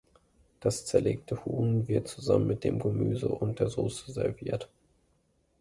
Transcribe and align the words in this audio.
Das 0.61 0.87
zerlegte 0.87 1.45
Huhn 1.45 1.87
wird 1.87 2.07
zusammen 2.07 2.47
mit 2.47 2.63
dem 2.63 2.79
Gemüse 2.79 3.27
und 3.29 3.59
der 3.59 3.69
Sauce 3.69 4.05
serviert. 4.07 4.67